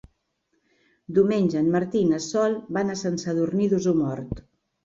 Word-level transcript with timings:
Diumenge 1.17 1.59
en 1.63 1.69
Martí 1.75 2.03
i 2.05 2.09
na 2.13 2.21
Sol 2.29 2.57
van 2.79 2.93
a 2.95 2.99
Sant 3.05 3.23
Sadurní 3.27 3.69
d'Osormort. 3.75 4.47